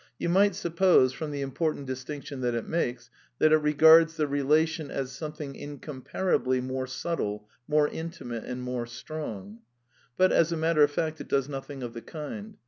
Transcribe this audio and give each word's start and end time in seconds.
You 0.17 0.29
might 0.29 0.55
suppose, 0.55 1.13
from 1.13 1.29
the 1.29 1.43
impor 1.45 1.75
tant 1.75 1.85
distinction 1.85 2.41
that 2.41 2.55
it 2.55 2.67
makes, 2.67 3.11
that 3.37 3.51
it 3.51 3.57
regards 3.59 4.17
the 4.17 4.25
relation 4.25 4.89
as 4.89 5.11
something 5.11 5.53
incomparably 5.55 6.59
more 6.59 6.87
subtle, 6.87 7.47
more 7.67 7.87
intimate, 7.87 8.45
and 8.45 8.63
more 8.63 8.87
strong. 8.87 9.59
But, 10.17 10.31
as 10.31 10.51
a 10.51 10.57
matter 10.57 10.81
of 10.81 10.89
fact, 10.89 11.21
it 11.21 11.27
does 11.27 11.47
nothing 11.47 11.83
of 11.83 11.93
the 11.93 12.01
kind. 12.01 12.57